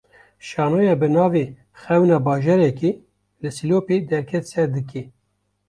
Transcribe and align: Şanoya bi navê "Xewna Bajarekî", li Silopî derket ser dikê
Şanoya 0.49 0.95
bi 1.01 1.07
navê 1.15 1.45
"Xewna 1.81 2.17
Bajarekî", 2.25 2.91
li 3.41 3.49
Silopî 3.57 3.95
derket 4.11 4.43
ser 4.51 4.67
dikê 4.75 5.03